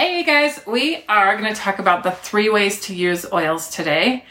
[0.00, 4.24] Hey guys, we are going to talk about the three ways to use oils today.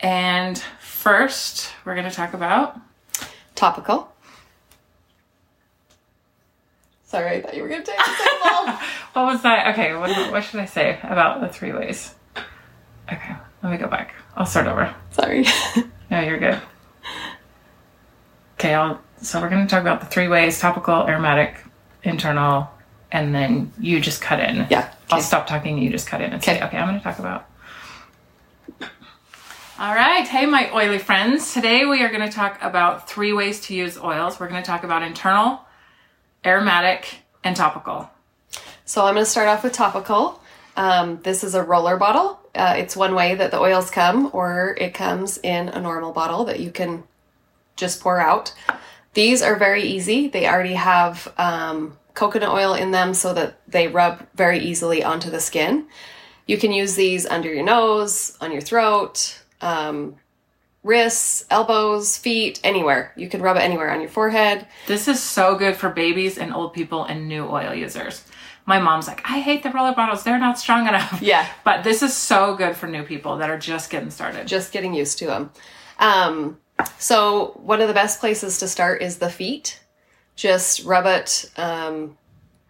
[0.00, 2.80] And first, we're going to talk about
[3.54, 4.10] Topical.
[7.04, 8.78] Sorry, I thought you were going to take a second
[9.12, 9.74] what was that?
[9.74, 12.14] Okay, what, what should I say about the three ways?
[13.12, 14.14] Okay, let me go back.
[14.34, 14.94] I'll start over.
[15.10, 15.44] Sorry.
[16.10, 16.58] No, you're good.
[18.54, 21.62] Okay, I'll, so we're going to talk about the three ways topical, aromatic,
[22.02, 22.70] internal,
[23.12, 24.66] and then you just cut in.
[24.70, 26.64] Yeah, I'll stop talking and you just cut in and say, Okay.
[26.66, 27.46] okay, I'm going to talk about.
[29.78, 30.26] All right.
[30.26, 31.52] Hey, my oily friends.
[31.52, 34.38] Today we are going to talk about three ways to use oils.
[34.38, 35.60] We're going to talk about internal,
[36.46, 38.08] aromatic, and topical.
[38.84, 40.40] So I'm going to start off with topical.
[40.76, 42.38] Um, this is a roller bottle.
[42.54, 46.44] Uh, it's one way that the oils come, or it comes in a normal bottle
[46.44, 47.02] that you can
[47.76, 48.54] just pour out.
[49.14, 50.28] These are very easy.
[50.28, 55.30] They already have um, coconut oil in them so that they rub very easily onto
[55.30, 55.86] the skin.
[56.46, 60.16] You can use these under your nose, on your throat, um,
[60.82, 63.12] wrists, elbows, feet, anywhere.
[63.16, 64.66] You can rub it anywhere on your forehead.
[64.86, 68.24] This is so good for babies and old people and new oil users.
[68.66, 70.22] My mom's like, I hate the roller bottles.
[70.22, 71.20] They're not strong enough.
[71.22, 71.46] Yeah.
[71.64, 74.46] But this is so good for new people that are just getting started.
[74.46, 75.50] just getting used to them.
[75.98, 76.58] Um,
[76.98, 79.80] so one of the best places to start is the feet.
[80.42, 82.18] Just rub it um,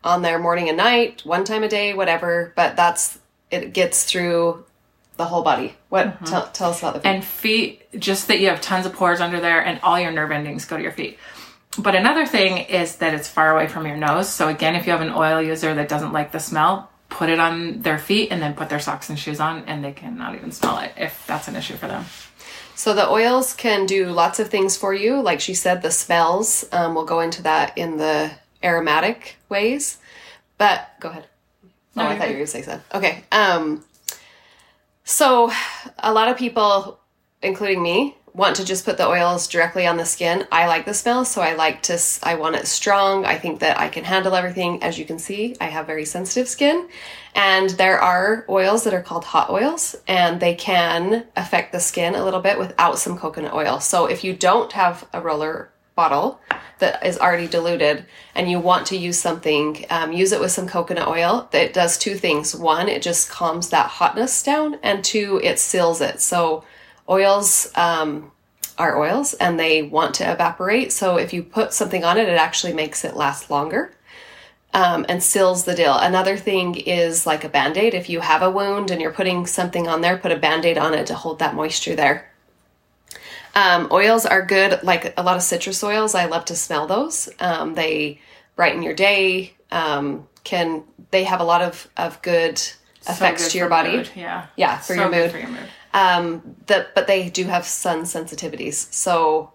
[0.05, 2.53] on there morning and night, one time a day, whatever.
[2.55, 3.19] But that's
[3.51, 4.67] it gets through
[5.17, 5.75] the whole body.
[5.89, 6.27] What?
[6.27, 7.09] Tell, tell us about the feet.
[7.09, 10.33] and feet, just that you have tons of pores under there and all your nerve
[10.33, 11.19] endings go to your feet.
[11.79, 14.29] But another thing is that it's far away from your nose.
[14.29, 17.39] So again, if you have an oil user that doesn't like the smell, put it
[17.39, 20.51] on their feet and then put their socks and shoes on and they cannot even
[20.51, 22.05] smell it if that's an issue for them.
[22.75, 25.21] So the oils can do lots of things for you.
[25.21, 26.65] Like she said, the smells.
[26.73, 28.33] Um, we'll go into that in the
[28.65, 29.99] aromatic ways.
[30.59, 31.27] But go ahead.
[31.95, 32.83] No, oh, I you're thought you were going to say something.
[32.95, 33.25] Okay.
[33.31, 33.85] Um,
[35.05, 35.53] so
[35.99, 36.99] a lot of people,
[37.43, 40.47] including me, want to just put the oils directly on the skin.
[40.51, 41.99] I like the smell, so I like to.
[42.23, 43.25] I want it strong.
[43.27, 44.83] I think that I can handle everything.
[44.83, 46.89] As you can see, I have very sensitive skin,
[47.35, 52.15] and there are oils that are called hot oils, and they can affect the skin
[52.15, 53.81] a little bit without some coconut oil.
[53.81, 56.41] So if you don't have a roller bottle
[56.79, 60.67] that is already diluted and you want to use something, um, use it with some
[60.67, 61.49] coconut oil.
[61.53, 62.57] That does two things.
[62.57, 66.21] One, it just calms that hotness down, and two, it seals it.
[66.21, 66.65] So
[67.09, 68.31] oils um,
[68.79, 70.93] are oils and they want to evaporate.
[70.93, 73.95] So if you put something on it, it actually makes it last longer.
[74.75, 75.95] Um, and seals the deal.
[75.99, 77.93] Another thing is like a band aid.
[77.93, 80.79] If you have a wound and you're putting something on there, put a band aid
[80.79, 82.31] on it to hold that moisture there.
[83.55, 86.15] Um, oils are good, like a lot of citrus oils.
[86.15, 87.29] I love to smell those.
[87.39, 88.21] Um, they
[88.57, 89.53] brighten your day.
[89.71, 92.55] Um, can they have a lot of of good
[93.07, 93.97] effects So good to your body?
[93.99, 94.47] mood, Yeah.
[94.57, 95.31] Yeah, for So your mood.
[95.33, 95.69] For your mood.
[95.95, 99.53] Um, the, but they do have sun sensitivities, so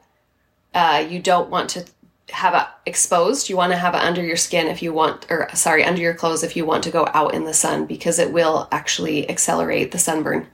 [0.74, 1.86] uh, you don't want to
[2.30, 3.50] have it exposed.
[3.50, 6.14] You want to have it under your skin if you want, or sorry, under your
[6.14, 9.92] clothes if you want to go out in the sun because it will actually accelerate
[9.92, 10.48] the sunburn.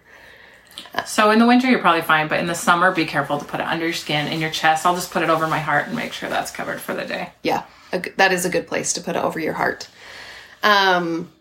[1.06, 3.60] So in the winter you're probably fine, but in the summer be careful to put
[3.60, 4.86] it under your skin, in your chest.
[4.86, 7.32] I'll just put it over my heart and make sure that's covered for the day.
[7.42, 7.64] Yeah,
[8.18, 9.88] that is a good place to put it over your heart.
[10.62, 11.32] Um,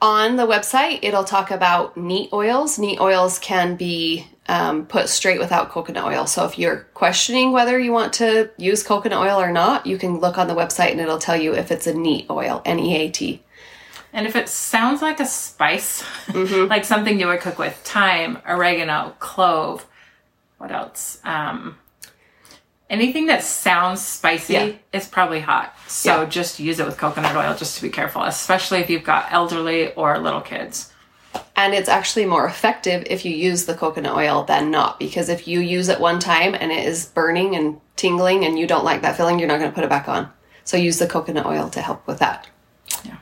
[0.00, 2.78] on the website, it'll talk about neat oils.
[2.78, 6.26] Neat oils can be um, put straight without coconut oil.
[6.26, 10.18] So if you're questioning whether you want to use coconut oil or not, you can
[10.18, 12.96] look on the website and it'll tell you if it's a neat oil, N E
[12.96, 13.42] A T.
[14.12, 16.02] And if it sounds like a spice,
[16.34, 19.86] like something you would cook with thyme, oregano, clove,
[20.58, 21.20] what else?
[21.24, 21.78] Um,
[22.90, 24.68] anything that sounds spicy Yeah.
[24.92, 25.74] is probably hot.
[25.86, 26.28] So Yeah.
[26.28, 29.94] just use it with coconut oil just to be careful, especially if you've got elderly
[29.94, 30.92] or little kids.
[31.54, 35.46] And it's actually more effective if you use the coconut oil than not, because if
[35.46, 39.02] you use it one time and it is burning and tingling and you don't like
[39.02, 40.28] that feeling, you're not going to put it back on.
[40.64, 42.48] So use the coconut oil to help with that.
[43.04, 43.16] Yeah.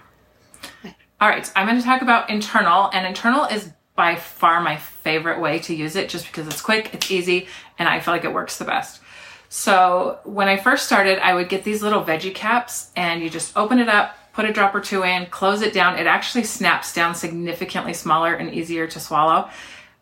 [1.20, 5.40] All right, I'm going to talk about internal, and internal is by far my favorite
[5.40, 7.48] way to use it just because it's quick, it's easy,
[7.78, 9.00] and I feel like it works the best.
[9.48, 13.56] So, when I first started, I would get these little veggie caps, and you just
[13.56, 15.98] open it up, put a drop or two in, close it down.
[15.98, 19.48] It actually snaps down significantly smaller and easier to swallow.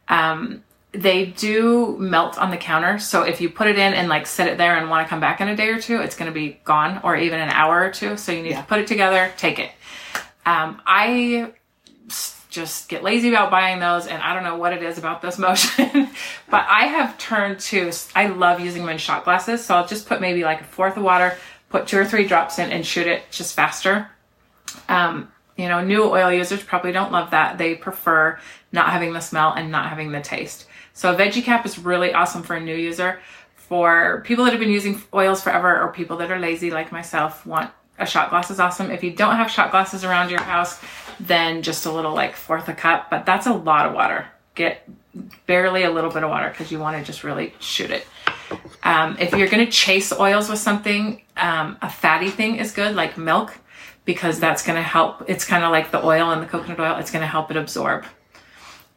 [0.09, 0.63] Um,
[0.93, 4.49] they do melt on the counter, so if you put it in and like set
[4.49, 6.35] it there and want to come back in a day or two, it's going to
[6.35, 8.17] be gone, or even an hour or two.
[8.17, 8.63] So you need Yeah.
[8.63, 9.71] to put it together, take it.
[10.45, 11.53] Um, I
[12.09, 15.23] s- just get lazy about buying those, and I don't know what it is about
[15.23, 16.09] this motion,
[16.51, 17.93] but I have turned to.
[18.17, 20.97] I love using them in shot glasses, so I'll just put maybe like a fourth
[20.97, 21.37] of water,
[21.69, 24.11] put two or three drops in, and shoot it just faster.
[24.89, 27.57] Um, You know, new oil users probably don't love that.
[27.57, 28.39] They prefer
[28.73, 30.67] not having the smell and not having the taste.
[30.93, 33.21] So a veggie cap is really awesome for a new user.
[33.55, 37.47] For people that have been using oils forever or people that are lazy like myself
[37.47, 38.91] want a shot glass is awesome.
[38.91, 40.81] If you don't have shot glasses around your house,
[41.21, 44.27] then just a little like fourth a cup, but that's a lot of water.
[44.55, 44.89] Get
[45.47, 48.07] barely a little bit of water because you want to just really shoot it.
[48.83, 52.95] Um, if you're going to chase oils with something, um, a fatty thing is good,
[52.95, 53.59] like milk,
[54.05, 55.25] because that's going to help.
[55.29, 57.57] It's kind of like the oil and the coconut oil, it's going to help it
[57.57, 58.05] absorb.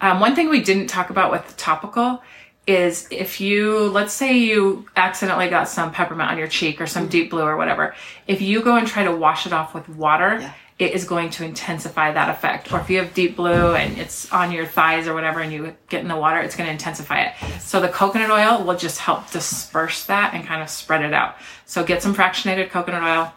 [0.02, 2.22] Um, one thing we didn't talk about with the topical
[2.70, 7.08] is if you, let's say you accidentally got some peppermint on your cheek or some
[7.08, 7.96] deep blue or whatever,
[8.28, 10.54] if you go and try to wash it off with water, Yeah.
[10.78, 12.72] it is going to intensify that effect.
[12.72, 15.76] Or if you have deep blue and it's on your thighs or whatever and you
[15.90, 17.34] get in the water, it's going to intensify it.
[17.60, 21.38] So the coconut oil will just help disperse that and kind of spread it out.
[21.66, 23.34] So get some fractionated coconut oil,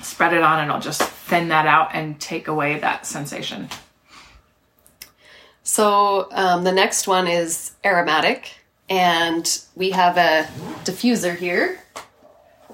[0.00, 3.68] spread it on, and it'll just thin that out and take away that sensation.
[5.62, 8.50] So um, the next one is aromatic,
[8.88, 10.48] and we have a
[10.84, 11.80] diffuser here.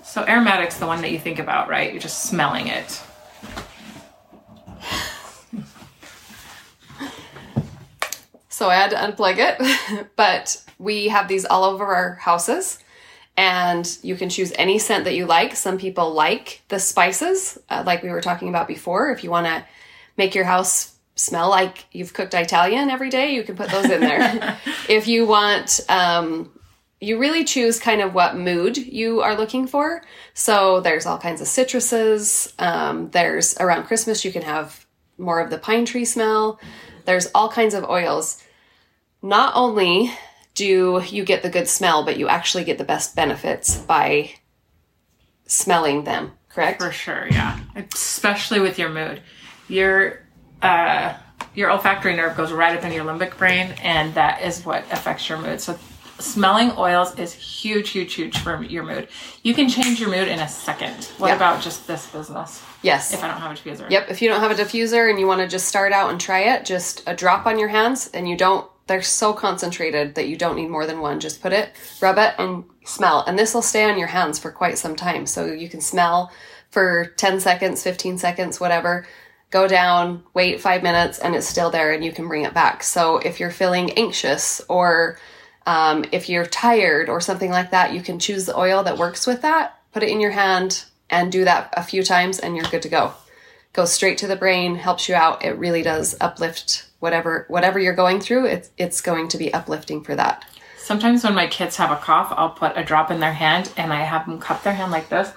[0.02, 1.92] So aromatic's the one that you think about, right?
[1.92, 3.02] You're just smelling it.
[8.58, 12.80] So I had to unplug it, but we have these all over our houses,
[13.36, 15.54] and you can choose any scent that you like.
[15.54, 19.12] Some people like the spices, uh, like we were talking about before.
[19.12, 19.64] If you want to
[20.16, 24.00] make your house smell like you've cooked Italian every day, you can put those in
[24.00, 24.58] there.
[24.88, 26.50] if you want, um,
[27.00, 30.02] you really choose kind of what mood you are looking for.
[30.34, 32.52] So there's all kinds of citruses.
[32.58, 34.86] Um, there's around Christmas, you can have
[35.16, 36.60] more of the pine tree smell.
[37.04, 38.42] There's all kinds of oils.
[39.22, 40.12] Not only
[40.54, 44.32] do you get the good smell, but you actually get the best benefits by
[45.46, 46.80] smelling them, correct?
[46.80, 47.58] For sure, yeah.
[47.76, 49.22] Especially with your mood.
[49.68, 50.20] Your
[50.62, 51.14] uh
[51.54, 55.28] your olfactory nerve goes right up in your limbic brain and that is what affects
[55.28, 55.60] your mood.
[55.60, 55.76] So
[56.20, 59.08] smelling oils is huge, huge, huge for your mood.
[59.42, 61.04] You can change your mood in a second.
[61.18, 61.36] What Yeah.
[61.36, 62.62] about just this business?
[62.82, 63.12] Yes.
[63.12, 63.90] If I don't have a diffuser.
[63.90, 66.20] Yep, if you don't have a diffuser and you want to just start out and
[66.20, 70.28] try it, just a drop on your hands and you don't they're so concentrated that
[70.28, 71.20] you don't need more than one.
[71.20, 73.22] Just put it, rub it and smell.
[73.26, 75.26] And this will stay on your hands for quite some time.
[75.26, 76.32] So you can smell
[76.70, 79.06] for 10 seconds, 15 seconds, whatever.
[79.50, 82.82] Go down, wait 5 minutes and it's still there and you can bring it back.
[82.82, 85.18] So if you're feeling anxious or
[85.66, 89.26] um, if you're tired or something like that, you can choose the oil that works
[89.26, 92.64] with that, put it in your hand, and do that a few times, and you're
[92.70, 93.12] good to go.
[93.72, 95.44] Goes straight to the brain, helps you out.
[95.44, 98.46] It really does uplift whatever whatever you're going through.
[98.46, 100.44] It's it's going to be uplifting for that.
[100.78, 103.92] Sometimes when my kids have a cough, I'll put a drop in their hand and
[103.92, 105.30] I have them cup their hand like this.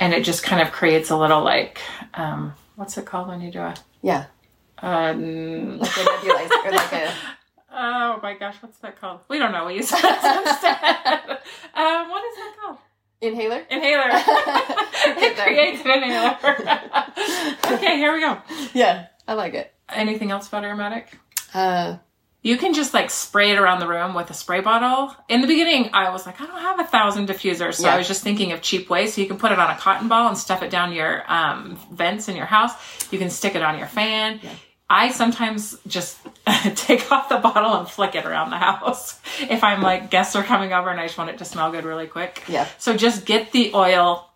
[0.00, 1.80] And it just kind of creates a little like
[2.14, 4.26] um what's it called when you do a Yeah,
[4.78, 7.14] um, like a nebulizer like a
[7.76, 9.20] Oh my gosh, what's that called?
[9.28, 9.66] We don't know.
[9.66, 11.30] We use that instead.
[11.74, 12.78] um, what is that called?
[13.20, 13.64] inhaler.
[13.70, 14.04] Inhaler.
[14.12, 16.36] it creates an inhaler.
[17.72, 18.38] okay, here we go.
[18.74, 19.72] Yeah, I like it.
[19.88, 21.08] Anything else about aromatic?
[21.52, 21.96] Uh,
[22.44, 25.16] You can just like spray it around the room with a spray bottle.
[25.28, 27.74] In the beginning, I was like, I don't have a thousand diffusers.
[27.76, 27.94] So Yeah.
[27.94, 29.14] I was just thinking of cheap ways.
[29.14, 31.76] So you can put it on a cotton ball and stuff it down your um,
[31.90, 32.72] vents in your house.
[33.10, 34.40] You can stick it on your fan.
[34.90, 36.18] I sometimes just
[36.74, 40.42] take off the bottle and flick it around the house if I'm like guests are
[40.44, 42.42] coming over and I just want it to smell good really quick.
[42.46, 42.68] Yeah.
[42.76, 44.28] So just get the oil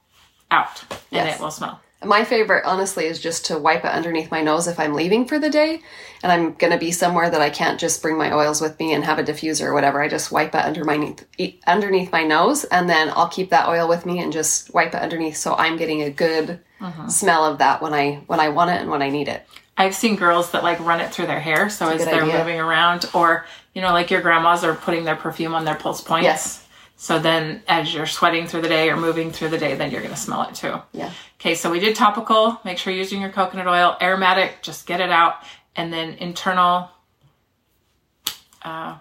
[0.50, 1.38] out and Yes.
[1.38, 1.78] it will smell.
[2.04, 5.40] My favorite, honestly, is just to wipe it underneath my nose if I'm leaving for
[5.40, 5.82] the day
[6.22, 8.92] and I'm going to be somewhere that I can't just bring my oils with me
[8.92, 10.00] and have a diffuser or whatever.
[10.00, 11.16] I just wipe it under my
[11.66, 15.02] underneath my nose and then I'll keep that oil with me and just wipe it
[15.02, 17.08] underneath so I'm getting a good uh-huh.
[17.08, 19.44] smell of that when I when I want it and when I need it.
[19.76, 21.70] I've seen girls that like run it through their hair.
[21.70, 22.38] So as they're idea.
[22.38, 26.00] moving around, or you know, like your grandmas are putting their perfume on their pulse
[26.00, 26.24] points.
[26.24, 26.67] Yes.
[27.00, 30.00] So then, as you're sweating through the day or moving through the day, then you're
[30.00, 30.82] going to smell it too.
[30.92, 31.12] Yeah.
[31.40, 32.60] Okay, so we did topical.
[32.64, 33.96] Make sure you're using your coconut oil.
[34.00, 35.36] Aromatic, just get it out,
[35.76, 36.90] and then internal.
[38.62, 38.98] Uh,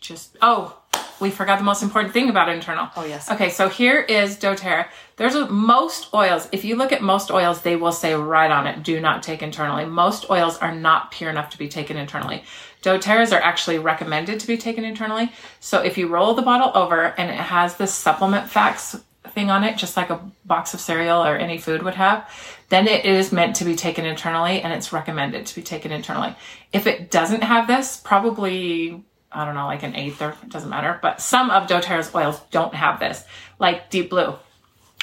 [0.00, 0.80] just oh,
[1.20, 2.88] we forgot the most important thing about internal.
[2.96, 3.30] Oh, yes.
[3.30, 4.86] Okay, so here is DoTerra.
[5.16, 6.48] There's a, most oils.
[6.52, 9.42] If you look at most oils, they will say right on it, do not take
[9.42, 9.86] internally.
[9.86, 12.44] Most oils are not pure enough to be taken internally.
[12.84, 15.32] doTERRAs are actually recommended to be taken internally.
[15.58, 18.94] So if you roll the bottle over and it has this supplement facts
[19.28, 22.30] thing on it, just like a box of cereal or any food would have,
[22.68, 26.36] then it is meant to be taken internally and it's recommended to be taken internally.
[26.72, 30.70] If it doesn't have this, probably I don't know, like an eighth or it doesn't
[30.70, 33.24] matter, but some of doTERRA's oils don't have this,
[33.58, 34.34] like Deep Blue.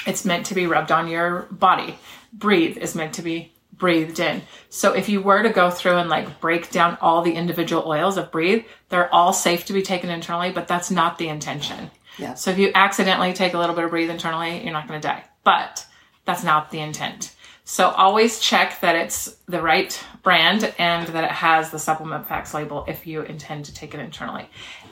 [0.06, 1.98] It's meant to be rubbed on your body.
[2.32, 3.51] Breathe is meant to be
[3.82, 4.42] breathed in.
[4.68, 8.16] So if you were to go through and like break down all the individual oils
[8.16, 11.90] of breathe, they're all safe to be taken internally, but that's not the intention.
[12.16, 12.34] Yeah.
[12.34, 15.08] So if you accidentally take a little bit of breathe internally, you're not going to
[15.08, 15.24] die.
[15.42, 15.84] But
[16.24, 17.34] that's not the intent.
[17.64, 22.54] So always check that it's the right brand and that it has the supplement facts
[22.54, 24.48] label if you intend to take it internally.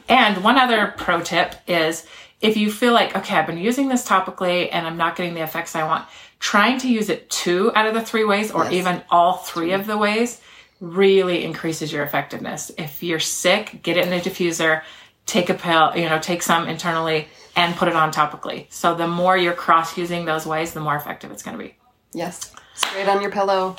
[0.09, 2.07] And one other pro tip is
[2.41, 5.43] if you feel like, okay, I've been using this topically and I'm not getting the
[5.43, 6.07] effects I want,
[6.39, 8.73] trying to use it two out of the three ways or Yes.
[8.73, 10.41] even all three of the ways
[10.81, 12.71] really increases your effectiveness.
[12.79, 14.83] If you're sick, get it in a diffuser,
[15.27, 18.67] take a pill, you know, take some internally and put it on topically.
[18.71, 21.75] So the more you're cross using those ways, the more effective it's going to be.
[22.13, 22.53] Yes.
[22.75, 23.77] Straight on your pillow.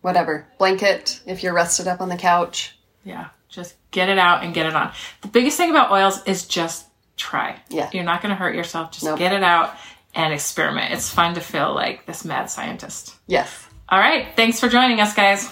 [0.00, 0.46] Whatever.
[0.58, 2.76] Blanket if you're rested up on the couch.
[3.04, 4.92] Yeah, just get it out and get it on.
[5.22, 6.86] The biggest thing about oils is just
[7.16, 7.60] try.
[7.68, 7.88] Yeah.
[7.92, 8.92] You're not going to hurt yourself.
[8.92, 9.18] Just Nope.
[9.18, 9.74] get it out
[10.14, 10.92] and experiment.
[10.92, 13.14] It's fun to feel like this mad scientist.
[13.26, 13.66] Yes.
[13.88, 14.28] All right.
[14.36, 15.48] Thanks for joining us, guys.